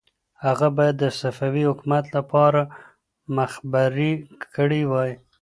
هغه 0.45 0.67
باید 0.77 0.95
د 0.99 1.05
صفوي 1.21 1.63
حکومت 1.69 2.05
لپاره 2.17 2.61
مخبري 3.37 4.13
کړې 4.55 4.81
وای. 4.91 5.11